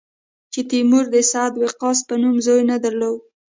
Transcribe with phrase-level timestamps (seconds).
[0.53, 3.19] چې تیمور د سعد وقاص په نوم زوی نه درلود.